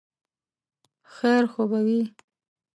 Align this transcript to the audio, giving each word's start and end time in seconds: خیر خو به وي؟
خیر 1.15 1.43
خو 1.51 1.63
به 1.71 1.79
وي؟ 1.85 1.99